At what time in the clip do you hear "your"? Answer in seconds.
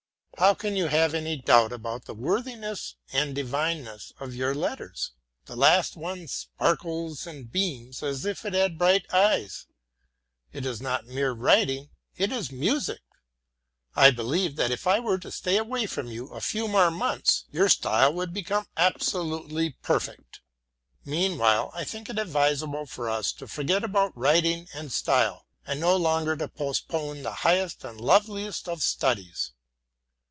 4.33-4.55, 17.51-17.69